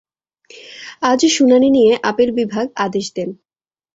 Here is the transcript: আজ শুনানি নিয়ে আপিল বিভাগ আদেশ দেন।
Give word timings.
আজ 1.01 1.21
শুনানি 1.27 1.69
নিয়ে 1.69 1.91
আপিল 2.03 2.29
বিভাগ 2.31 2.65
আদেশ 2.77 3.05
দেন। 3.15 3.29